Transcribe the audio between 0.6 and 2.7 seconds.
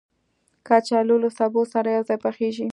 کچالو له سابه سره یو ځای پخېږي